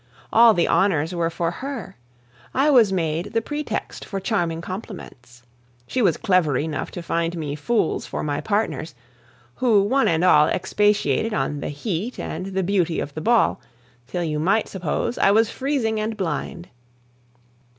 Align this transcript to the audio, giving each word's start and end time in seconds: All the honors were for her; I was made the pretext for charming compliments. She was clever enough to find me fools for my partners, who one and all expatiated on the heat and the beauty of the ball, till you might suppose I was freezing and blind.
All 0.33 0.55
the 0.55 0.67
honors 0.67 1.13
were 1.13 1.29
for 1.29 1.51
her; 1.51 1.95
I 2.55 2.71
was 2.71 2.91
made 2.91 3.33
the 3.33 3.41
pretext 3.43 4.03
for 4.03 4.19
charming 4.19 4.59
compliments. 4.59 5.43
She 5.85 6.01
was 6.01 6.17
clever 6.17 6.57
enough 6.57 6.89
to 6.93 7.03
find 7.03 7.37
me 7.37 7.55
fools 7.55 8.07
for 8.07 8.23
my 8.23 8.41
partners, 8.41 8.95
who 9.57 9.83
one 9.83 10.07
and 10.07 10.23
all 10.23 10.47
expatiated 10.47 11.35
on 11.35 11.59
the 11.59 11.69
heat 11.69 12.19
and 12.19 12.47
the 12.47 12.63
beauty 12.63 12.99
of 12.99 13.13
the 13.13 13.21
ball, 13.21 13.61
till 14.07 14.23
you 14.23 14.39
might 14.39 14.67
suppose 14.67 15.19
I 15.19 15.29
was 15.29 15.51
freezing 15.51 15.99
and 15.99 16.17
blind. 16.17 16.69